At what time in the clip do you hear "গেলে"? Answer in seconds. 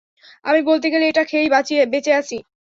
0.93-1.05